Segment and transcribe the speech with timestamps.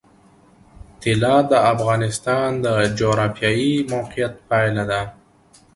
[1.01, 2.67] طلا د افغانستان د
[2.99, 5.01] جغرافیایي موقیعت پایله ده.